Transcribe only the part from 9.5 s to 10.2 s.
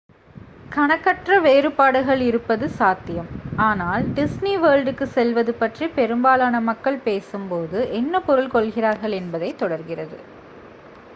தொடர்கிறது.